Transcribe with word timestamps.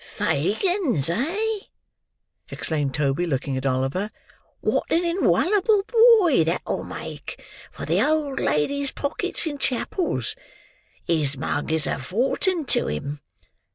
"Fagin's, 0.03 1.11
eh!" 1.11 1.59
exclaimed 2.49 2.95
Toby, 2.95 3.27
looking 3.27 3.55
at 3.55 3.67
Oliver. 3.67 4.09
"Wot 4.59 4.87
an 4.89 5.03
inwalable 5.03 5.83
boy 5.83 6.43
that'll 6.43 6.83
make, 6.83 7.39
for 7.71 7.85
the 7.85 8.01
old 8.01 8.39
ladies' 8.39 8.89
pockets 8.89 9.45
in 9.45 9.59
chapels! 9.59 10.35
His 11.05 11.37
mug 11.37 11.71
is 11.71 11.85
a 11.85 11.99
fortin' 11.99 12.65
to 12.65 12.87
him." 12.87 13.21